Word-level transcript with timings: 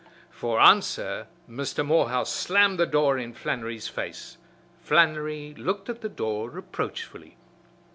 For 0.31 0.59
answer 0.59 1.27
Mr. 1.47 1.85
Morehouse 1.85 2.33
slammed 2.33 2.79
the 2.79 2.87
door 2.87 3.19
in 3.19 3.33
Flannery's 3.35 3.87
face. 3.87 4.37
Flannery 4.79 5.53
looked 5.55 5.89
at 5.89 6.01
the 6.01 6.09
door 6.09 6.49
reproachfully. 6.49 7.37